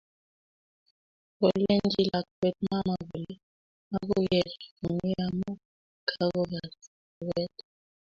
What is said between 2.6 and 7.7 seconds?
mama kole magogere komnyei amu kakogas rubet